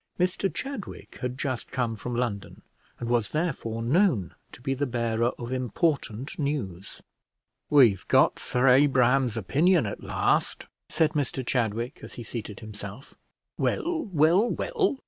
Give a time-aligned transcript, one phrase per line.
[0.19, 2.63] Mr Chadwick had just come from London,
[2.99, 7.03] and was, therefore, known to be the bearer of important news.
[7.69, 13.13] "We've got Sir Abraham's opinion at last," said Mr Chadwick, as he seated himself.
[13.59, 14.99] "Well, well, well!"